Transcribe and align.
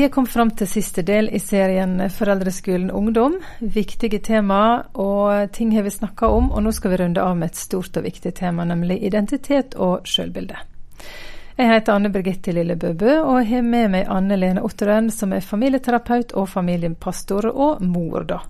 Vi 0.00 0.04
er 0.06 0.08
kommet 0.08 0.32
fram 0.32 0.48
til 0.56 0.64
siste 0.64 1.02
del 1.04 1.26
i 1.28 1.38
serien 1.44 1.98
Foreldreskolen 2.08 2.88
ungdom. 2.90 3.34
Viktige 3.60 4.16
tema 4.24 4.86
og 4.96 5.50
ting 5.52 5.74
har 5.76 5.82
vi 5.84 5.90
snakka 5.92 6.30
om, 6.32 6.46
og 6.56 6.62
nå 6.64 6.70
skal 6.72 6.94
vi 6.94 6.98
runde 7.02 7.20
av 7.20 7.34
med 7.36 7.50
et 7.50 7.58
stort 7.60 7.98
og 8.00 8.06
viktig 8.06 8.30
tema, 8.38 8.64
nemlig 8.64 8.96
identitet 9.04 9.76
og 9.76 10.08
sjølbilde. 10.08 10.56
Jeg 11.58 11.68
heter 11.68 11.92
Anne 11.92 12.08
Birgitte 12.14 12.54
Lille 12.56 12.78
Bøbø, 12.80 13.18
og 13.18 13.44
har 13.50 13.66
med 13.66 13.92
meg 13.92 14.08
Anne 14.08 14.38
Lene 14.40 14.62
Otteren, 14.64 15.10
som 15.12 15.34
er 15.36 15.44
familieterapeut 15.44 16.32
og 16.32 16.48
familiepastor, 16.48 17.50
og 17.52 17.84
mor, 17.84 18.24
da. 18.24 18.40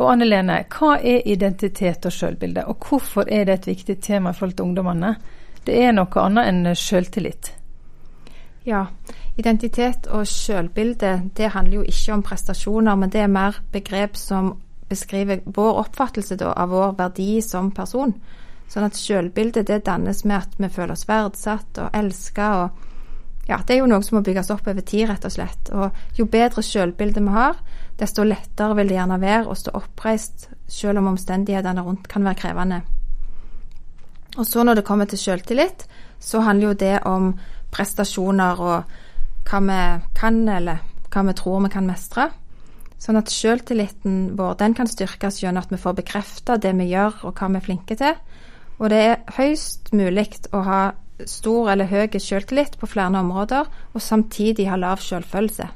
Og 0.00 0.10
Anne 0.16 0.26
Lene, 0.26 0.64
hva 0.66 0.96
er 0.98 1.22
identitet 1.30 2.10
og 2.10 2.16
sjølbilde, 2.16 2.66
og 2.66 2.90
hvorfor 2.90 3.30
er 3.30 3.46
det 3.46 3.60
et 3.60 3.70
viktig 3.70 4.00
tema 4.02 4.34
i 4.34 4.40
forhold 4.40 4.58
til 4.58 4.66
ungdommene? 4.66 5.14
Det 5.62 5.78
er 5.78 5.94
noe 5.94 6.26
annet 6.26 6.50
enn 6.50 6.74
sjøltillit. 6.74 7.54
Ja, 8.66 8.88
identitet 9.38 10.08
og 10.10 10.26
sjølbilde 10.26 11.12
det 11.38 11.52
handler 11.54 11.80
jo 11.80 11.86
ikke 11.86 12.16
om 12.16 12.24
prestasjoner, 12.26 12.98
men 12.98 13.12
det 13.14 13.22
er 13.22 13.30
mer 13.30 13.60
begrep 13.72 14.18
som 14.18 14.56
beskriver 14.88 15.44
vår 15.44 15.82
oppfattelse 15.84 16.38
da, 16.40 16.52
av 16.56 16.72
vår 16.72 16.96
verdi 16.98 17.38
som 17.44 17.70
person. 17.76 18.14
Sånn 18.68 18.84
at 18.88 18.98
sjølbildet 18.98 19.68
det 19.68 19.84
dannes 19.86 20.24
med 20.28 20.42
at 20.42 20.58
vi 20.60 20.68
føler 20.72 20.96
oss 20.96 21.06
verdsatt 21.08 21.80
og 21.80 21.94
elska. 21.96 22.48
Og 22.62 23.48
ja, 23.48 23.60
det 23.64 23.76
er 23.76 23.80
jo 23.82 23.88
noe 23.88 24.04
som 24.04 24.18
må 24.18 24.24
bygges 24.26 24.50
opp 24.52 24.66
over 24.68 24.84
tid, 24.84 25.06
rett 25.08 25.24
og 25.24 25.32
slett. 25.32 25.70
Og 25.72 26.18
jo 26.18 26.28
bedre 26.28 26.64
sjølbilde 26.64 27.22
vi 27.24 27.36
har, 27.36 27.56
desto 28.00 28.26
lettere 28.26 28.76
vil 28.76 28.90
det 28.90 28.98
gjerne 28.98 29.20
være 29.22 29.48
å 29.48 29.56
stå 29.56 29.74
oppreist, 29.78 30.48
selv 30.68 31.00
om 31.00 31.12
omstendighetene 31.14 31.84
rundt 31.84 32.08
kan 32.10 32.26
være 32.26 32.40
krevende. 32.42 32.82
Og 34.36 34.44
så 34.46 34.62
når 34.64 34.78
det 34.78 34.86
kommer 34.86 35.08
til 35.08 35.20
sjøltillit, 35.20 35.86
så 36.20 36.42
handler 36.44 36.68
jo 36.68 36.80
det 36.82 36.96
om 37.08 37.32
prestasjoner 37.72 38.60
og 38.60 38.98
hva 39.48 39.60
vi 39.64 39.80
kan, 40.18 40.42
eller 40.48 40.84
hva 41.08 41.24
vi 41.28 41.34
tror 41.38 41.64
vi 41.64 41.72
kan 41.72 41.88
mestre. 41.88 42.28
Sånn 42.98 43.18
at 43.20 43.30
selvtilliten 43.30 44.34
vår 44.38 44.56
den 44.58 44.74
kan 44.74 44.88
styrkes 44.90 45.42
gjennom 45.42 45.62
at 45.62 45.72
vi 45.72 45.80
får 45.80 45.98
bekreftet 46.00 46.64
det 46.64 46.74
vi 46.80 46.90
gjør 46.90 47.28
og 47.28 47.38
hva 47.38 47.50
vi 47.52 47.60
er 47.60 47.66
flinke 47.66 47.98
til. 47.98 48.16
Og 48.78 48.90
det 48.90 49.02
er 49.04 49.20
høyst 49.38 49.92
mulig 49.96 50.28
å 50.54 50.62
ha 50.66 50.80
stor 51.26 51.72
eller 51.72 51.90
høy 51.90 52.18
selvtillit 52.18 52.78
på 52.78 52.86
flere 52.86 53.18
områder, 53.18 53.66
og 53.94 54.02
samtidig 54.02 54.68
ha 54.70 54.76
lav 54.78 55.02
selvfølelse. 55.02 55.66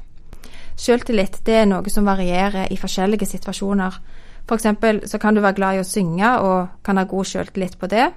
Selvtillit 0.79 1.41
det 1.45 1.57
er 1.61 1.69
noe 1.69 1.91
som 1.91 2.07
varierer 2.07 2.71
i 2.71 2.79
forskjellige 2.79 3.27
situasjoner. 3.29 3.97
F.eks. 4.43 4.67
så 5.11 5.19
kan 5.19 5.35
du 5.35 5.41
være 5.41 5.55
glad 5.59 5.75
i 5.77 5.81
å 5.83 5.87
synge 5.87 6.29
og 6.43 6.79
kan 6.83 6.99
ha 6.99 7.05
god 7.07 7.27
selvtillit 7.27 7.77
på 7.79 7.87
det. 7.91 8.07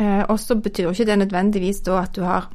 Eh, 0.00 0.22
og 0.28 0.38
så 0.40 0.56
betyr 0.56 0.92
ikke 0.92 1.08
det 1.08 1.18
nødvendigvis 1.24 1.82
da 1.84 2.02
at 2.04 2.14
du 2.16 2.22
har 2.24 2.48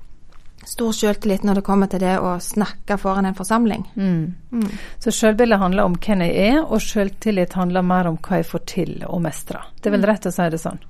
stor 0.68 0.92
selvtillit 0.92 1.46
når 1.48 1.60
det 1.60 1.66
kommer 1.66 1.90
til 1.92 2.02
det 2.04 2.18
å 2.20 2.36
snakke 2.44 2.98
foran 3.00 3.30
en 3.30 3.38
forsamling. 3.38 3.86
Mm. 3.96 4.36
Mm. 4.52 4.70
Så 5.00 5.14
selvbildet 5.16 5.60
handler 5.62 5.88
om 5.88 5.96
hvem 5.96 6.26
jeg 6.26 6.36
er, 6.50 6.60
og 6.62 6.84
selvtillit 6.84 7.56
handler 7.58 7.86
mer 7.88 8.10
om 8.12 8.20
hva 8.20 8.42
jeg 8.42 8.50
får 8.50 8.64
til 8.68 8.94
og 9.08 9.22
mestrer. 9.24 9.70
Det 9.80 9.90
er 9.90 9.96
vel 9.96 10.04
mm. 10.04 10.10
rett 10.12 10.30
å 10.30 10.34
si 10.36 10.50
det 10.54 10.62
sånn? 10.62 10.82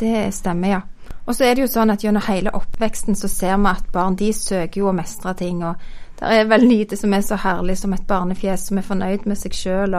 Det 0.00 0.24
stemmer, 0.34 0.74
ja. 0.74 0.80
Og 1.26 1.36
så 1.36 1.46
er 1.46 1.54
det 1.54 1.66
jo 1.66 1.70
sånn 1.70 1.92
at 1.92 2.02
gjennom 2.02 2.24
hele 2.26 2.52
oppveksten 2.56 3.18
så 3.18 3.28
ser 3.30 3.58
vi 3.60 3.70
at 3.70 3.90
barn 3.94 4.16
de 4.18 4.32
søker 4.34 4.82
jo 4.82 4.90
å 4.90 4.96
mestre 4.96 5.34
ting. 5.38 5.62
Og 5.66 5.78
det 6.18 6.30
er 6.40 6.48
vel 6.50 6.66
lite 6.66 6.98
som 6.98 7.14
er 7.14 7.22
så 7.26 7.38
herlig 7.38 7.76
som 7.78 7.94
et 7.94 8.06
barnefjes 8.08 8.70
som 8.70 8.80
er 8.80 8.86
fornøyd 8.86 9.28
med 9.30 9.38
seg 9.38 9.54
sjøl. 9.54 9.98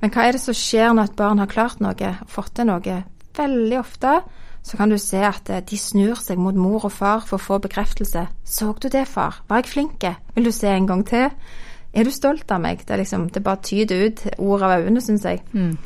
Men 0.00 0.14
hva 0.14 0.24
er 0.24 0.36
det 0.36 0.44
som 0.44 0.56
skjer 0.56 0.94
når 0.94 1.10
et 1.10 1.18
barn 1.18 1.42
har 1.42 1.50
klart 1.50 1.82
noe, 1.84 2.14
fått 2.30 2.54
til 2.56 2.70
noe? 2.70 3.02
Veldig 3.36 3.78
ofte 3.80 4.20
så 4.62 4.76
kan 4.76 4.90
du 4.90 4.98
se 4.98 5.18
at 5.26 5.50
eh, 5.50 5.60
de 5.60 5.78
snur 5.78 6.14
seg 6.22 6.38
mot 6.38 6.54
mor 6.54 6.84
og 6.86 6.92
far 6.92 7.24
for 7.26 7.36
å 7.36 7.42
få 7.42 7.58
bekreftelse. 7.58 8.26
'Så 8.44 8.74
du 8.82 8.88
det, 8.88 9.08
far? 9.08 9.42
Var 9.48 9.56
jeg 9.56 9.66
flink? 9.66 10.04
Vil 10.34 10.44
du 10.44 10.50
se 10.50 10.68
en 10.68 10.86
gang 10.86 11.06
til?' 11.06 11.30
'Er 11.92 12.04
du 12.04 12.10
stolt 12.10 12.50
av 12.50 12.60
meg?' 12.60 12.78
Det, 12.78 12.90
er 12.90 12.96
liksom, 12.96 13.30
det 13.30 13.44
bare 13.44 13.62
tyder 13.62 14.06
ut 14.06 14.26
ord 14.38 14.62
av 14.62 14.80
øynene, 14.80 15.00
syns 15.00 15.24
jeg. 15.24 15.42
Mm. 15.52 15.78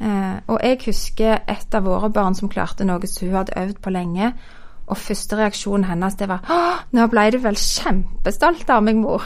Eh, 0.00 0.36
og 0.46 0.60
jeg 0.62 0.78
husker 0.86 1.38
et 1.48 1.74
av 1.74 1.84
våre 1.84 2.10
barn 2.10 2.34
som 2.34 2.48
klarte 2.48 2.84
noe 2.84 3.06
som 3.06 3.28
hun 3.28 3.36
hadde 3.36 3.56
øvd 3.56 3.80
på 3.82 3.90
lenge. 3.90 4.32
Og 4.86 4.96
første 4.96 5.36
reaksjonen 5.36 5.84
hennes 5.84 6.14
det 6.14 6.28
var 6.28 6.40
'Å, 6.42 6.58
nå 6.92 7.06
ble 7.06 7.30
du 7.30 7.38
vel 7.38 7.56
kjempestolt 7.56 8.70
av 8.70 8.82
meg, 8.82 8.96
mor'. 8.96 9.22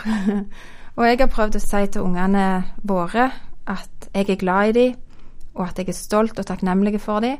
og 0.97 1.04
jeg 1.06 1.19
har 1.19 1.26
prøvd 1.26 1.56
å 1.56 1.60
si 1.60 1.86
til 1.86 2.03
ungene 2.03 2.64
våre 2.82 3.30
at 3.66 4.10
jeg 4.14 4.30
er 4.30 4.36
glad 4.36 4.69
i 4.69 4.72
dem, 4.72 4.94
og 5.54 5.69
at 5.69 5.78
jeg 5.78 5.88
er 5.88 5.92
stolt 5.92 6.38
og 6.38 6.47
takknemlig 6.47 7.00
for 7.00 7.20
dem. 7.20 7.36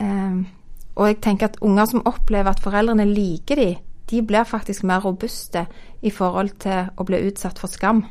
Eh, 0.00 0.61
og 0.94 1.06
jeg 1.08 1.20
tenker 1.24 1.48
at 1.48 1.60
unger 1.60 1.88
som 1.88 2.04
opplever 2.08 2.50
at 2.50 2.60
foreldrene 2.60 3.06
liker 3.08 3.56
dem, 3.56 3.76
de 4.10 4.22
blir 4.22 4.44
faktisk 4.44 4.84
mer 4.84 5.00
robuste 5.00 5.66
i 6.02 6.10
forhold 6.10 6.50
til 6.60 6.90
å 6.96 7.06
bli 7.08 7.22
utsatt 7.28 7.58
for 7.58 7.72
skam. 7.72 8.02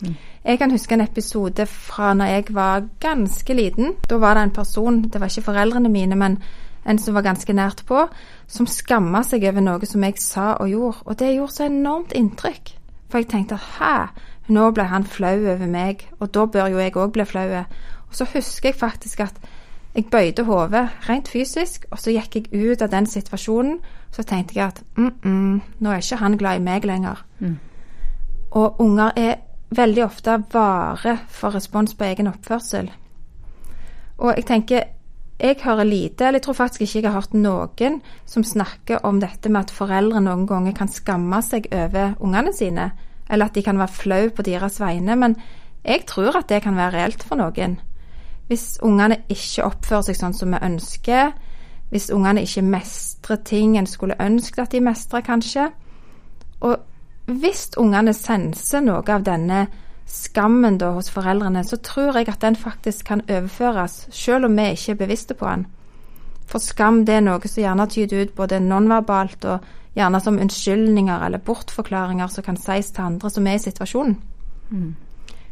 Mm. 0.00 0.14
Jeg 0.44 0.58
kan 0.58 0.70
huske 0.72 0.94
en 0.94 1.04
episode 1.04 1.66
fra 1.66 2.14
når 2.14 2.30
jeg 2.32 2.54
var 2.54 2.86
ganske 3.00 3.54
liten. 3.54 3.92
Da 4.08 4.16
var 4.16 4.34
det 4.38 4.46
en 4.46 4.54
person, 4.56 5.02
det 5.02 5.20
var 5.20 5.28
ikke 5.28 5.50
foreldrene 5.50 5.90
mine, 5.92 6.16
men 6.16 6.38
en 6.88 6.98
som 6.98 7.14
var 7.14 7.26
ganske 7.26 7.52
nært 7.52 7.84
på, 7.86 8.06
som 8.46 8.66
skamma 8.66 9.20
seg 9.26 9.44
over 9.50 9.60
noe 9.60 9.86
som 9.86 10.04
jeg 10.06 10.16
sa 10.22 10.54
og 10.56 10.70
gjorde. 10.70 11.04
Og 11.04 11.18
det 11.20 11.34
gjorde 11.34 11.56
så 11.58 11.66
enormt 11.68 12.16
inntrykk. 12.16 12.72
For 13.10 13.20
jeg 13.20 13.28
tenkte 13.28 13.58
at 13.58 13.68
hæ, 13.76 14.24
nå 14.48 14.70
ble 14.72 14.88
han 14.88 15.04
flau 15.04 15.36
over 15.36 15.68
meg, 15.68 16.06
og 16.20 16.32
da 16.32 16.46
bør 16.46 16.72
jo 16.72 16.80
jeg 16.80 16.96
òg 16.96 17.12
bli 17.12 17.28
flau. 17.28 17.64
Og 18.08 18.16
så 18.16 18.24
husker 18.32 18.70
jeg 18.70 18.80
faktisk 18.80 19.20
at 19.26 19.36
jeg 19.94 20.10
bøyde 20.12 20.44
hodet 20.44 20.88
rent 21.08 21.28
fysisk, 21.28 21.86
og 21.90 21.98
så 21.98 22.12
gikk 22.14 22.36
jeg 22.36 22.72
ut 22.72 22.82
av 22.82 22.90
den 22.92 23.06
situasjonen. 23.06 23.80
Så 24.14 24.22
tenkte 24.22 24.58
jeg 24.58 24.68
at 24.68 24.82
mm, 24.96 25.10
mm, 25.24 25.56
nå 25.80 25.90
er 25.90 26.02
ikke 26.02 26.20
han 26.20 26.36
glad 26.38 26.60
i 26.60 26.64
meg 26.64 26.84
lenger. 26.88 27.24
Mm. 27.40 27.58
Og 28.50 28.80
unger 28.80 29.12
er 29.16 29.34
veldig 29.74 30.04
ofte 30.04 30.38
vare 30.52 31.18
for 31.28 31.56
respons 31.56 31.94
på 31.94 32.04
egen 32.04 32.30
oppførsel. 32.30 32.88
Og 34.18 34.32
jeg 34.36 34.46
tenker 34.48 34.86
jeg 35.38 35.60
hører 35.62 35.86
lite, 35.86 36.26
eller 36.26 36.40
jeg 36.40 36.42
tror 36.48 36.56
faktisk 36.58 36.80
ikke 36.82 36.96
jeg 36.98 37.12
har 37.12 37.20
hørt 37.20 37.34
noen 37.34 38.00
som 38.26 38.42
snakker 38.42 39.04
om 39.06 39.20
dette 39.22 39.48
med 39.48 39.68
at 39.68 39.74
foreldre 39.74 40.20
noen 40.24 40.48
ganger 40.50 40.74
kan 40.74 40.90
skamme 40.90 41.38
seg 41.46 41.68
over 41.70 42.16
ungene 42.18 42.50
sine, 42.52 42.90
eller 43.30 43.46
at 43.46 43.54
de 43.54 43.62
kan 43.62 43.78
være 43.78 43.94
flau 44.00 44.30
på 44.34 44.42
deres 44.42 44.80
vegne. 44.82 45.14
Men 45.14 45.36
jeg 45.84 46.08
tror 46.10 46.40
at 46.40 46.48
det 46.50 46.64
kan 46.64 46.76
være 46.76 46.96
reelt 46.96 47.22
for 47.22 47.38
noen. 47.38 47.78
Hvis 48.48 48.78
ungene 48.82 49.22
ikke 49.28 49.66
oppfører 49.68 50.08
seg 50.08 50.18
sånn 50.18 50.36
som 50.36 50.54
vi 50.54 50.60
ønsker, 50.64 51.32
hvis 51.92 52.10
ungene 52.12 52.44
ikke 52.44 52.64
mestrer 52.64 53.40
ting 53.44 53.76
en 53.78 53.88
skulle 53.88 54.16
ønske 54.20 54.62
at 54.62 54.72
de 54.72 54.80
mestrer, 54.84 55.24
kanskje. 55.24 55.70
Og 56.60 56.76
hvis 57.28 57.70
ungene 57.80 58.12
senser 58.16 58.84
noe 58.84 59.04
av 59.12 59.24
denne 59.24 59.66
skammen 60.08 60.78
da 60.80 60.94
hos 60.96 61.10
foreldrene, 61.12 61.64
så 61.64 61.76
tror 61.84 62.16
jeg 62.16 62.28
at 62.32 62.40
den 62.44 62.56
faktisk 62.56 63.04
kan 63.08 63.24
overføres, 63.28 64.06
selv 64.10 64.48
om 64.48 64.56
vi 64.56 64.70
ikke 64.72 64.94
er 64.94 65.02
bevisste 65.02 65.36
på 65.36 65.48
den. 65.48 65.66
For 66.48 66.64
skam 66.64 67.04
det 67.04 67.18
er 67.18 67.26
noe 67.26 67.44
som 67.44 67.60
gjerne 67.60 67.88
tyder 67.92 68.24
ut 68.24 68.32
både 68.36 68.60
nonverbalt 68.64 69.44
og 69.44 69.66
gjerne 69.98 70.20
som 70.24 70.38
unnskyldninger 70.40 71.26
eller 71.26 71.44
bortforklaringer 71.44 72.32
som 72.32 72.46
kan 72.46 72.56
sies 72.56 72.88
til 72.94 73.04
andre 73.04 73.30
som 73.30 73.46
er 73.46 73.58
i 73.58 73.64
situasjonen. 73.66 74.16
Mm. 74.70 74.94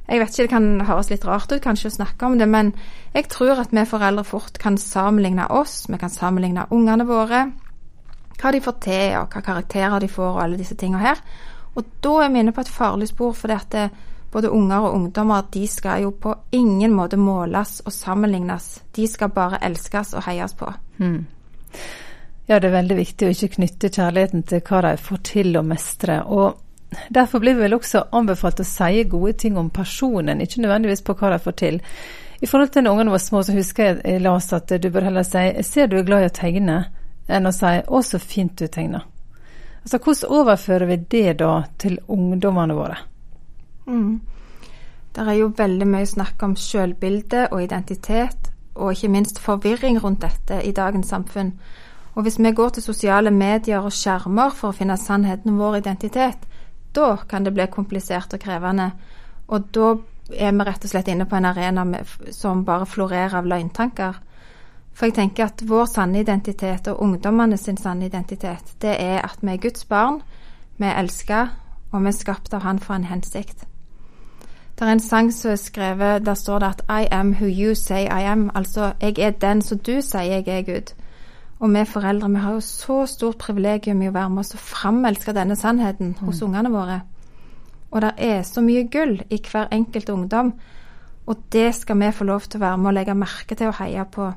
Jeg 0.06 0.20
vet 0.22 0.30
ikke, 0.30 0.46
det 0.46 0.52
kan 0.52 0.86
høres 0.86 1.10
litt 1.10 1.24
rart 1.26 1.50
ut 1.50 1.62
kanskje 1.62 1.90
å 1.90 1.96
snakke 1.96 2.28
om 2.28 2.36
det, 2.38 2.46
men 2.46 2.72
jeg 3.14 3.26
tror 3.32 3.62
at 3.62 3.74
vi 3.74 3.86
foreldre 3.90 4.24
fort 4.26 4.58
kan 4.62 4.78
sammenligne 4.78 5.48
oss, 5.50 5.86
vi 5.90 5.98
kan 5.98 6.12
sammenligne 6.12 6.68
ungene 6.70 7.06
våre, 7.08 7.46
hva 8.36 8.52
de 8.52 8.62
får 8.62 8.76
til, 8.84 9.16
og 9.18 9.32
hva 9.34 9.42
karakterer 9.42 10.02
de 10.02 10.10
får, 10.12 10.34
og 10.36 10.42
alle 10.44 10.60
disse 10.60 10.76
tingene 10.78 11.02
her. 11.02 11.22
Og 11.76 11.88
da 12.04 12.12
er 12.24 12.30
vi 12.32 12.42
inne 12.44 12.54
på 12.54 12.62
et 12.62 12.70
farlig 12.70 13.08
spor, 13.10 13.34
for 13.34 13.50
det, 13.50 13.88
både 14.32 14.50
unger 14.52 14.84
og 14.84 14.94
ungdommer 14.94 15.46
de 15.52 15.66
skal 15.70 16.02
jo 16.04 16.12
på 16.20 16.34
ingen 16.52 16.92
måte 16.94 17.16
måles 17.16 17.80
og 17.86 17.92
sammenlignes. 17.92 18.82
De 18.96 19.06
skal 19.08 19.32
bare 19.32 19.62
elskes 19.64 20.14
og 20.14 20.26
heies 20.28 20.54
på. 20.54 20.70
Hmm. 20.98 21.24
Ja, 22.46 22.60
det 22.60 22.68
er 22.68 22.76
veldig 22.76 22.96
viktig 23.00 23.26
å 23.26 23.32
ikke 23.34 23.54
knytte 23.56 23.90
kjærligheten 23.90 24.44
til 24.46 24.62
hva 24.68 24.82
de 24.86 24.92
får 25.02 25.22
til 25.26 25.56
å 25.58 25.64
mestre. 25.66 26.20
Og 26.30 26.65
Derfor 27.14 27.38
blir 27.38 27.54
vi 27.54 27.66
vel 27.66 27.74
også 27.74 28.04
anbefalt 28.12 28.60
å 28.62 28.66
si 28.66 29.02
gode 29.10 29.32
ting 29.32 29.58
om 29.58 29.70
personen, 29.70 30.40
ikke 30.40 30.62
nødvendigvis 30.62 31.02
på 31.02 31.16
hva 31.18 31.32
de 31.34 31.38
får 31.42 31.56
til. 31.58 31.80
I 32.40 32.46
forhold 32.46 32.68
til 32.68 32.84
da 32.84 32.92
ungene 32.92 33.10
var 33.10 33.22
små, 33.22 33.42
så 33.42 33.52
husker 33.56 33.84
jeg 33.84 34.22
jeg 34.22 34.26
at 34.52 34.82
du 34.82 34.90
bør 34.90 35.04
heller 35.08 35.22
si 35.22 35.38
'jeg 35.38 35.64
ser 35.64 35.86
du 35.86 35.96
er 35.96 36.02
glad 36.02 36.22
i 36.22 36.26
å 36.26 36.38
tegne', 36.40 36.84
enn 37.28 37.46
å 37.46 37.52
si 37.52 37.66
'å, 37.66 38.02
så 38.02 38.18
fint 38.18 38.58
du 38.58 38.66
tegner'. 38.66 39.04
Altså, 39.84 39.98
Hvordan 39.98 40.30
overfører 40.30 40.86
vi 40.86 40.96
det 40.96 41.38
da 41.38 41.62
til 41.78 41.98
ungdommene 42.08 42.74
våre? 42.74 42.96
Mm. 43.86 44.20
Det 45.14 45.28
er 45.28 45.32
jo 45.32 45.52
veldig 45.56 45.86
mye 45.86 46.06
snakk 46.06 46.42
om 46.42 46.56
selvbilde 46.56 47.48
og 47.52 47.62
identitet, 47.62 48.50
og 48.74 48.92
ikke 48.92 49.08
minst 49.08 49.38
forvirring 49.38 50.04
rundt 50.04 50.20
dette 50.20 50.64
i 50.64 50.72
dagens 50.72 51.08
samfunn. 51.08 51.52
Og 52.14 52.22
hvis 52.22 52.38
vi 52.38 52.52
går 52.52 52.68
til 52.68 52.82
sosiale 52.82 53.30
medier 53.30 53.78
og 53.78 53.92
skjermer 53.92 54.50
for 54.50 54.68
å 54.68 54.76
finne 54.76 54.96
sannheten 54.96 55.50
om 55.50 55.58
vår 55.58 55.76
identitet, 55.76 56.36
da 56.96 57.16
kan 57.28 57.44
det 57.44 57.52
bli 57.54 57.66
komplisert 57.70 58.34
og 58.34 58.40
krevende. 58.40 58.90
Og 59.48 59.68
da 59.74 59.92
er 60.32 60.52
vi 60.52 60.66
rett 60.66 60.84
og 60.84 60.90
slett 60.90 61.08
inne 61.12 61.26
på 61.28 61.36
en 61.36 61.50
arena 61.52 61.84
med, 61.84 62.08
som 62.34 62.64
bare 62.64 62.86
florerer 62.86 63.36
av 63.38 63.46
løgntanker. 63.46 64.16
For 64.96 65.06
jeg 65.06 65.18
tenker 65.18 65.44
at 65.44 65.62
vår 65.68 65.86
sanne 65.92 66.22
identitet 66.24 66.88
og 66.88 67.02
ungdommene 67.04 67.58
sin 67.60 67.76
sanne 67.76 68.08
identitet, 68.08 68.74
det 68.82 68.96
er 68.96 69.20
at 69.20 69.42
vi 69.42 69.52
er 69.52 69.62
Guds 69.62 69.84
barn, 69.84 70.22
vi 70.78 70.88
er 70.88 70.98
elska, 71.02 71.46
og 71.92 72.02
vi 72.02 72.08
er 72.08 72.16
skapt 72.16 72.54
av 72.54 72.64
Han 72.64 72.78
for 72.78 72.96
en 72.96 73.04
hensikt. 73.04 73.66
Det 74.76 74.84
er 74.84 74.92
en 74.92 75.00
sang 75.00 75.30
som 75.32 75.50
er 75.50 75.56
skrevet, 75.56 76.26
der 76.26 76.34
står 76.34 76.58
det 76.58 76.68
at 76.68 76.82
I 76.88 77.08
am 77.10 77.32
who 77.32 77.46
you 77.46 77.74
say 77.74 78.04
I 78.04 78.24
am. 78.28 78.50
Altså, 78.54 78.92
jeg 79.00 79.18
er 79.18 79.30
den 79.30 79.62
som 79.62 79.78
du 79.78 80.00
sier 80.00 80.22
jeg 80.22 80.48
er, 80.48 80.62
Gud. 80.62 80.92
Og 81.58 81.72
vi 81.72 81.84
foreldre 81.88 82.28
vi 82.30 82.40
har 82.44 82.56
jo 82.56 82.60
så 82.60 83.06
stort 83.08 83.38
privilegium 83.40 84.02
i 84.02 84.10
å 84.10 84.14
være 84.14 84.32
med 84.32 84.44
oss 84.44 84.56
og 84.56 84.60
framelske 84.60 85.32
denne 85.32 85.56
sannheten 85.56 86.12
mm. 86.18 86.26
hos 86.26 86.42
ungene 86.44 86.72
våre. 86.72 87.00
Og 87.90 88.02
det 88.02 88.12
er 88.18 88.42
så 88.44 88.60
mye 88.60 88.88
gull 88.92 89.22
i 89.30 89.38
hver 89.40 89.70
enkelt 89.72 90.10
ungdom, 90.12 90.52
og 91.26 91.36
det 91.52 91.74
skal 91.74 91.98
vi 91.98 92.12
få 92.12 92.24
lov 92.24 92.44
til 92.44 92.60
å 92.60 92.66
være 92.66 92.78
med 92.78 92.90
og 92.90 92.94
legge 92.98 93.14
merke 93.18 93.56
til 93.56 93.70
og 93.70 93.78
heie 93.80 94.04
på. 94.04 94.28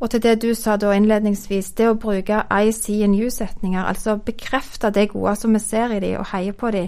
Og 0.00 0.10
til 0.12 0.22
det 0.22 0.42
du 0.42 0.54
sa 0.54 0.76
da 0.76 0.92
innledningsvis, 0.92 1.72
det 1.72 1.88
å 1.88 1.98
bruke 1.98 2.42
I 2.52 2.70
see 2.72 3.02
in 3.04 3.16
you-setninger, 3.16 3.82
altså 3.82 4.16
bekrefte 4.16 4.92
det 4.92 5.10
gode 5.12 5.34
som 5.40 5.56
vi 5.56 5.62
ser 5.64 5.96
i 5.96 6.00
de, 6.00 6.12
og 6.20 6.28
heie 6.32 6.52
på 6.52 6.70
de, 6.70 6.86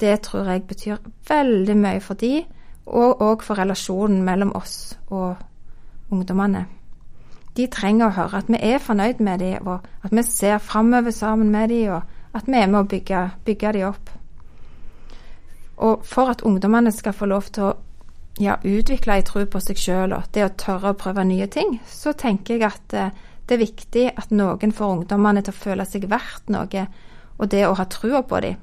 det 0.00 0.20
tror 0.28 0.50
jeg 0.52 0.66
betyr 0.68 0.96
veldig 1.28 1.76
mye 1.80 2.00
for 2.04 2.20
de, 2.20 2.44
og 2.86 3.22
òg 3.24 3.42
for 3.42 3.58
relasjonen 3.58 4.22
mellom 4.22 4.52
oss 4.56 4.98
og 5.08 5.36
ungdommene. 6.12 6.66
De 7.54 7.68
trenger 7.70 8.08
å 8.08 8.16
høre 8.16 8.40
at 8.42 8.50
vi 8.50 8.58
er 8.58 8.82
fornøyd 8.82 9.20
med 9.22 9.38
dem, 9.44 9.66
og 9.66 9.86
at 10.02 10.14
vi 10.14 10.22
ser 10.26 10.58
framover 10.58 11.14
sammen 11.14 11.52
med 11.54 11.70
dem, 11.70 11.94
og 11.94 12.34
at 12.34 12.48
vi 12.50 12.58
er 12.58 12.70
med 12.70 12.80
å 12.80 12.88
bygge, 12.90 13.24
bygge 13.46 13.72
dem 13.76 13.88
opp. 13.92 14.10
Og 15.84 16.02
for 16.06 16.30
at 16.30 16.42
ungdommene 16.46 16.92
skal 16.94 17.14
få 17.14 17.28
lov 17.30 17.50
til 17.54 17.68
å 17.68 17.74
ja, 18.42 18.56
utvikle 18.62 19.18
ei 19.18 19.24
tro 19.26 19.44
på 19.46 19.60
seg 19.62 19.78
sjøl 19.78 20.14
og 20.16 20.26
det 20.34 20.44
å 20.46 20.52
tørre 20.58 20.94
å 20.94 20.98
prøve 20.98 21.24
nye 21.26 21.46
ting, 21.50 21.78
så 21.86 22.14
tenker 22.18 22.58
jeg 22.58 22.66
at 22.66 22.94
eh, 22.98 23.14
det 23.46 23.56
er 23.56 23.62
viktig 23.62 24.04
at 24.16 24.32
noen 24.34 24.72
får 24.74 24.94
ungdommene 24.98 25.42
til 25.44 25.54
å 25.54 25.62
føle 25.62 25.86
seg 25.86 26.08
verdt 26.10 26.50
noe, 26.50 26.86
og 27.38 27.50
det 27.50 27.66
å 27.68 27.74
ha 27.78 27.86
trua 27.90 28.22
på 28.26 28.40
dem. 28.40 28.56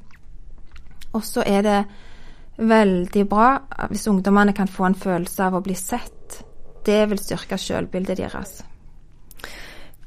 Og 1.16 1.24
så 1.28 1.44
er 1.46 1.64
det 1.68 1.80
veldig 2.62 3.24
bra 3.30 3.54
hvis 3.92 4.08
ungdommene 4.12 4.56
kan 4.58 4.72
få 4.72 4.90
en 4.90 4.98
følelse 4.98 5.48
av 5.48 5.60
å 5.60 5.64
bli 5.64 5.76
sett. 5.78 6.42
Det 6.86 7.04
vil 7.12 7.22
styrke 7.22 7.60
selvbildet 7.62 8.18
deres. 8.18 8.62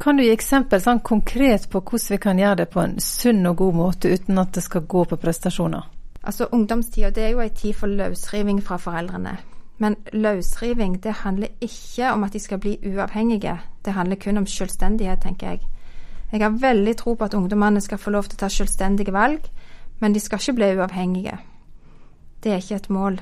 Kan 0.00 0.16
du 0.16 0.24
gi 0.24 0.32
eksempel 0.34 0.80
sånn 0.82 1.00
konkret 1.06 1.68
på 1.70 1.80
hvordan 1.80 2.14
vi 2.14 2.20
kan 2.20 2.38
gjøre 2.38 2.62
det 2.64 2.68
på 2.72 2.82
en 2.82 2.96
sunn 3.00 3.46
og 3.46 3.56
god 3.62 3.74
måte 3.78 4.10
uten 4.10 4.38
at 4.42 4.52
det 4.56 4.64
skal 4.66 4.86
gå 4.90 5.04
på 5.10 5.18
prestasjoner? 5.22 5.90
Altså 6.24 6.48
Ungdomstida 6.52 7.20
er 7.20 7.34
jo 7.34 7.42
ei 7.44 7.52
tid 7.52 7.76
for 7.78 7.86
løsriving 7.86 8.62
fra 8.64 8.78
foreldrene. 8.80 9.36
Men 9.78 9.96
løsriving 10.12 10.98
det 11.02 11.12
handler 11.24 11.48
ikke 11.60 12.12
om 12.12 12.24
at 12.24 12.32
de 12.32 12.40
skal 12.40 12.58
bli 12.58 12.78
uavhengige. 12.86 13.58
Det 13.84 13.92
handler 13.92 14.16
kun 14.16 14.38
om 14.38 14.46
selvstendighet, 14.46 15.20
tenker 15.22 15.50
jeg. 15.50 15.60
Jeg 16.32 16.42
har 16.42 16.50
veldig 16.60 16.96
tro 16.96 17.14
på 17.14 17.24
at 17.24 17.34
ungdommene 17.34 17.80
skal 17.80 17.98
få 17.98 18.10
lov 18.10 18.28
til 18.28 18.38
å 18.38 18.42
ta 18.44 18.48
selvstendige 18.50 19.12
valg, 19.12 19.44
men 20.00 20.14
de 20.14 20.20
skal 20.20 20.40
ikke 20.40 20.56
bli 20.58 20.70
uavhengige. 20.78 21.38
Det 22.42 22.52
er 22.52 22.62
ikke 22.62 22.80
et 22.80 22.90
mål. 22.90 23.20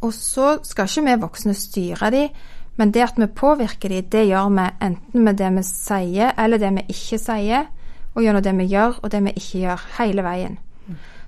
Og 0.00 0.12
så 0.12 0.58
skal 0.62 0.86
ikke 0.88 1.06
vi 1.08 1.16
voksne 1.22 1.54
styre 1.54 2.10
dem, 2.10 2.28
men 2.76 2.90
det 2.90 3.02
at 3.02 3.18
vi 3.18 3.26
påvirker 3.26 3.88
dem, 3.88 4.08
det 4.10 4.26
gjør 4.26 4.50
vi 4.50 4.66
enten 4.82 5.24
med 5.24 5.38
det 5.38 5.50
vi 5.54 5.62
sier, 5.62 6.32
eller 6.38 6.58
det 6.58 6.72
vi 6.74 6.86
ikke 6.88 7.18
sier, 7.22 7.68
og 8.14 8.22
gjennom 8.22 8.42
det 8.42 8.54
vi 8.58 8.66
gjør, 8.70 9.00
og 9.02 9.12
det 9.12 9.22
vi 9.24 9.34
ikke 9.34 9.58
gjør, 9.64 9.84
hele 9.98 10.24
veien. 10.26 10.58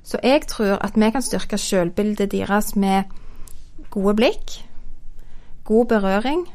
Så 0.07 0.19
jeg 0.23 0.47
tror 0.47 0.79
at 0.87 0.95
vi 0.95 1.11
kan 1.11 1.23
styrke 1.23 1.59
selvbildet 1.59 2.31
deres 2.33 2.77
med 2.77 3.11
gode 3.91 4.15
blikk, 4.15 4.53
god 5.65 5.87
berøring, 5.87 6.47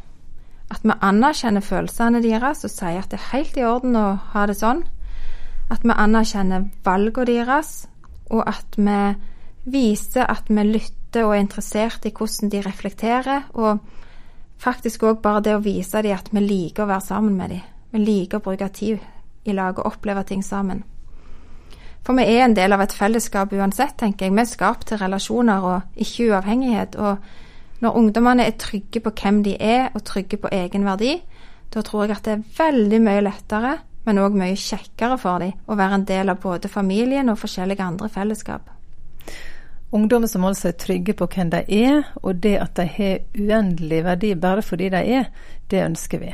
at 0.72 0.80
vi 0.84 0.96
anerkjenner 1.02 1.62
følelsene 1.62 2.22
deres 2.24 2.64
og 2.64 2.72
sier 2.72 3.02
at 3.02 3.12
det 3.12 3.20
er 3.20 3.32
helt 3.34 3.58
i 3.60 3.66
orden 3.68 3.98
å 4.00 4.06
ha 4.32 4.46
det 4.48 4.56
sånn, 4.60 4.86
at 5.72 5.84
vi 5.84 5.96
anerkjenner 5.96 6.70
valgene 6.86 7.28
deres, 7.28 7.74
og 8.32 8.48
at 8.48 8.78
vi 8.80 9.00
viser 9.72 10.32
at 10.32 10.48
vi 10.48 10.64
lytter 10.64 11.28
og 11.28 11.36
er 11.36 11.44
interessert 11.44 12.08
i 12.08 12.14
hvordan 12.16 12.52
de 12.54 12.64
reflekterer, 12.64 13.50
og 13.52 13.84
faktisk 14.62 15.04
òg 15.10 15.22
bare 15.24 15.44
det 15.46 15.58
å 15.58 15.64
vise 15.64 16.02
dem 16.06 16.18
at 16.18 16.30
vi 16.32 16.44
liker 16.44 16.86
å 16.86 16.92
være 16.92 17.08
sammen 17.08 17.36
med 17.38 17.54
dem. 17.56 17.68
Vi 17.92 18.00
liker 18.00 18.40
å 18.40 18.46
bruke 18.46 18.70
tid 18.74 19.00
i 19.44 19.56
lag 19.58 19.80
og 19.80 19.94
oppleve 19.94 20.24
ting 20.28 20.44
sammen. 20.46 20.84
For 22.06 22.18
vi 22.18 22.26
er 22.34 22.46
en 22.46 22.56
del 22.58 22.74
av 22.74 22.82
et 22.82 22.94
fellesskap 22.98 23.54
uansett, 23.54 23.98
tenker 24.00 24.26
jeg. 24.26 24.34
Vi 24.34 24.42
er 24.42 24.50
skapt 24.50 24.88
til 24.90 25.02
relasjoner 25.02 25.68
og 25.70 26.02
ikke 26.02 26.32
uavhengighet. 26.32 26.98
Og 26.98 27.82
når 27.86 27.98
ungdommene 27.98 28.48
er 28.48 28.58
trygge 28.58 29.04
på 29.06 29.14
hvem 29.22 29.44
de 29.46 29.56
er, 29.60 29.90
og 29.94 30.04
trygge 30.06 30.40
på 30.42 30.50
egen 30.52 30.86
verdi, 30.86 31.20
da 31.74 31.84
tror 31.86 32.08
jeg 32.08 32.18
at 32.18 32.26
det 32.26 32.34
er 32.34 32.46
veldig 32.58 33.00
mye 33.06 33.24
lettere, 33.26 33.78
men 34.06 34.20
òg 34.22 34.38
mye 34.38 34.58
kjekkere 34.58 35.18
for 35.22 35.44
dem 35.44 35.54
å 35.70 35.78
være 35.78 36.00
en 36.00 36.08
del 36.10 36.34
av 36.34 36.42
både 36.42 36.72
familien 36.74 37.30
og 37.30 37.38
forskjellige 37.42 37.86
andre 37.86 38.10
fellesskap. 38.10 38.70
Ungdommer 39.92 40.28
som 40.32 40.46
altså 40.48 40.70
er 40.70 40.78
trygge 40.80 41.14
på 41.14 41.28
hvem 41.28 41.50
de 41.52 41.64
er, 41.68 42.04
og 42.24 42.40
det 42.44 42.56
at 42.62 42.78
de 42.80 42.86
har 42.88 43.18
uendelig 43.36 44.04
verdi 44.06 44.36
bare 44.36 44.62
fordi 44.64 44.90
de 44.90 45.02
er, 45.20 45.26
det 45.72 45.84
ønsker 45.84 46.20
vi. 46.20 46.32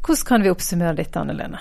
Hvordan 0.00 0.24
kan 0.26 0.42
vi 0.42 0.50
oppsummere 0.50 0.96
dette, 0.96 1.20
Anne 1.20 1.36
Lene? 1.36 1.60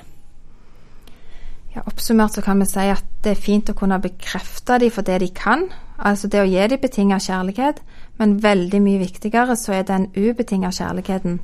Ja, 1.75 1.83
oppsummert 1.85 2.33
så 2.33 2.41
kan 2.41 2.59
vi 2.59 2.65
si 2.65 2.87
at 2.89 3.03
det 3.23 3.33
er 3.35 3.41
fint 3.41 3.69
å 3.69 3.75
kunne 3.75 3.99
bekrefte 4.01 4.79
dem 4.79 4.93
for 4.95 5.03
det 5.03 5.19
de 5.21 5.27
kan, 5.35 5.67
altså 5.99 6.29
det 6.31 6.39
å 6.41 6.47
gi 6.47 6.67
dem 6.71 6.81
betinget 6.81 7.27
kjærlighet, 7.27 7.81
men 8.17 8.39
veldig 8.43 8.81
mye 8.81 9.01
viktigere 9.03 9.55
så 9.59 9.75
er 9.75 9.83
den 9.85 10.07
ubetinget 10.15 10.79
kjærligheten. 10.79 11.41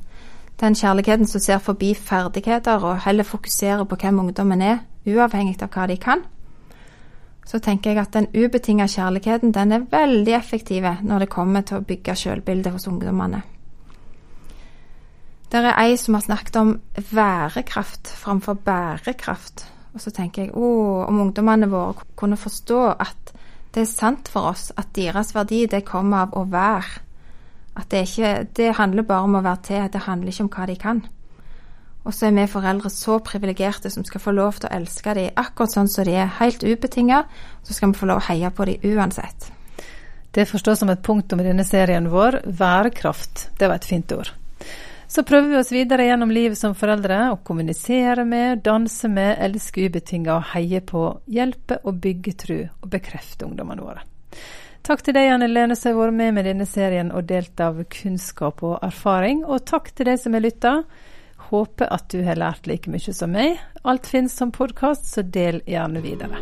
Den 0.60 0.74
kjærligheten 0.74 1.26
som 1.26 1.40
ser 1.40 1.58
forbi 1.58 1.92
ferdigheter 1.94 2.80
og 2.80 3.04
heller 3.04 3.28
fokuserer 3.28 3.84
på 3.84 3.98
hvem 4.00 4.24
ungdommen 4.24 4.62
er, 4.62 4.78
uavhengig 5.06 5.60
av 5.62 5.68
hva 5.74 5.86
de 5.90 6.00
kan. 6.00 6.24
Så 7.44 7.60
tenker 7.60 7.92
jeg 7.92 8.00
at 8.00 8.14
den 8.16 8.28
ubetinget 8.32 8.94
kjærligheten 8.96 9.52
den 9.52 9.72
er 9.72 9.88
veldig 9.90 10.32
effektiv 10.36 10.86
når 11.02 11.24
det 11.24 11.32
kommer 11.32 11.60
til 11.60 11.80
å 11.80 11.84
bygge 11.84 12.16
sjølbildet 12.16 12.72
hos 12.72 12.88
ungdommene. 12.88 13.42
Det 15.52 15.60
er 15.60 15.76
ei 15.78 15.96
som 16.00 16.16
har 16.16 16.24
snakket 16.24 16.56
om 16.56 16.70
værekraft 17.12 18.10
framfor 18.18 18.56
bærekraft. 18.64 19.68
Og 19.94 20.00
så 20.02 20.10
tenker 20.10 20.42
jeg 20.42 20.54
å, 20.58 20.68
om 21.06 21.20
ungdommene 21.22 21.68
våre 21.70 22.08
kunne 22.18 22.38
forstå 22.40 22.80
at 22.90 23.34
det 23.74 23.84
er 23.84 23.90
sant 23.90 24.30
for 24.30 24.50
oss 24.50 24.72
at 24.78 24.90
deres 24.96 25.30
verdi 25.34 25.64
det 25.70 25.84
kommer 25.86 26.24
av 26.24 26.34
å 26.38 26.44
være. 26.50 27.02
At 27.74 27.90
det 27.90 28.04
ikke 28.08 28.46
Det 28.56 28.74
handler 28.78 29.02
bare 29.02 29.28
om 29.28 29.34
å 29.34 29.42
være 29.42 29.62
til, 29.62 29.88
det 29.92 30.06
handler 30.06 30.32
ikke 30.32 30.44
om 30.44 30.50
hva 30.56 30.66
de 30.66 30.76
kan. 30.78 31.06
Og 32.04 32.12
så 32.12 32.28
er 32.28 32.36
vi 32.36 32.44
foreldre 32.52 32.90
så 32.92 33.18
privilegerte 33.24 33.90
som 33.90 34.04
skal 34.04 34.20
få 34.20 34.34
lov 34.36 34.60
til 34.60 34.68
å 34.68 34.76
elske 34.76 35.14
dem 35.16 35.40
akkurat 35.40 35.72
sånn 35.72 35.88
som 35.88 36.04
de 36.04 36.16
er, 36.20 36.32
helt 36.40 36.64
ubetinga. 36.64 37.24
Så 37.64 37.76
skal 37.76 37.92
vi 37.92 38.00
få 38.00 38.08
lov 38.10 38.20
å 38.20 38.26
heie 38.28 38.50
på 38.52 38.66
dem 38.68 38.84
uansett. 38.92 39.50
Det 40.34 40.48
forstås 40.50 40.82
som 40.82 40.90
et 40.90 41.02
punktum 41.02 41.40
i 41.40 41.46
denne 41.46 41.64
serien 41.64 42.10
vår. 42.10 42.40
værkraft. 42.44 43.48
det 43.58 43.68
var 43.68 43.76
et 43.76 43.84
fint 43.84 44.12
ord. 44.12 44.32
Så 45.06 45.22
prøver 45.22 45.48
vi 45.48 45.56
oss 45.56 45.72
videre 45.72 46.08
gjennom 46.08 46.30
livet 46.30 46.58
som 46.58 46.74
foreldre, 46.74 47.30
å 47.30 47.36
kommunisere 47.36 48.24
med, 48.24 48.64
danse 48.64 49.08
med, 49.08 49.36
elske 49.38 49.86
ubetinga 49.86 50.34
og 50.34 50.48
heie 50.54 50.80
på, 50.80 51.20
hjelpe 51.30 51.78
og 51.84 52.00
bygge 52.02 52.32
tru 52.32 52.56
og 52.64 52.88
bekrefte 52.90 53.46
ungdommene 53.46 53.84
våre. 53.84 54.02
Takk 54.84 55.04
til 55.06 55.14
deg, 55.16 55.30
Anne 55.32 55.46
Lene, 55.48 55.76
som 55.76 55.94
har 55.94 56.00
vært 56.02 56.18
med 56.18 56.34
med 56.34 56.44
denne 56.44 56.66
serien 56.66 57.12
og 57.14 57.28
delt 57.30 57.60
av 57.62 57.78
kunnskap 57.88 58.60
og 58.66 58.82
erfaring. 58.82 59.44
Og 59.46 59.62
takk 59.64 59.92
til 59.94 60.10
deg 60.10 60.18
som 60.20 60.34
har 60.34 60.42
lytta. 60.44 60.74
Håper 61.50 61.90
at 61.92 62.08
du 62.10 62.22
har 62.24 62.38
lært 62.40 62.66
like 62.66 62.90
mye 62.90 63.12
som 63.14 63.34
meg. 63.34 63.58
Alt 63.82 64.06
finnes 64.08 64.32
som 64.36 64.52
podkast, 64.52 65.06
så 65.10 65.22
del 65.22 65.60
gjerne 65.66 66.00
videre. 66.04 66.40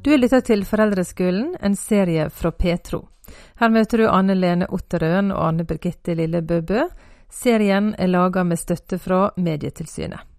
Du 0.00 0.16
lytter 0.16 0.40
til 0.40 0.64
Foreldreskolen, 0.64 1.54
en 1.60 1.76
serie 1.76 2.30
fra 2.32 2.50
Petro. 2.50 3.04
Her 3.60 3.70
møter 3.70 4.00
du 4.00 4.08
Anne 4.08 4.34
Lene 4.34 4.66
Otterøen 4.72 5.30
og 5.30 5.44
Anne 5.44 5.68
Birgitte 5.68 6.16
Lille 6.18 6.40
Bøbø. 6.42 6.86
Serien 7.30 7.92
er 7.98 8.10
laga 8.10 8.42
med 8.44 8.58
støtte 8.58 8.98
fra 8.98 9.28
Medietilsynet. 9.36 10.29